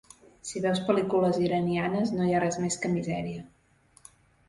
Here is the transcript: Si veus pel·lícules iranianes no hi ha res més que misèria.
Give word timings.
Si 0.51 0.63
veus 0.63 0.81
pel·lícules 0.87 1.37
iranianes 1.49 2.17
no 2.17 2.29
hi 2.31 2.35
ha 2.39 2.43
res 2.47 2.61
més 2.67 2.83
que 2.87 2.95
misèria. 2.99 3.49